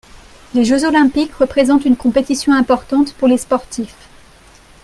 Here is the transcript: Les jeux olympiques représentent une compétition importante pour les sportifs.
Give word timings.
Les 0.55 0.65
jeux 0.65 0.83
olympiques 0.83 1.35
représentent 1.35 1.85
une 1.85 1.95
compétition 1.95 2.53
importante 2.53 3.13
pour 3.13 3.27
les 3.27 3.37
sportifs. 3.37 4.09